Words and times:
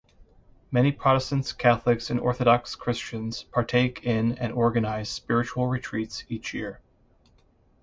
Many 0.71 0.91
Protestants, 0.91 1.53
Catholics 1.53 2.09
and 2.09 2.19
Orthodox 2.19 2.73
Christians 2.73 3.43
partake 3.43 4.03
in 4.03 4.31
and 4.39 4.51
organize 4.51 5.09
spiritual 5.09 5.67
retreats 5.67 6.23
each 6.27 6.55
year. 6.55 6.79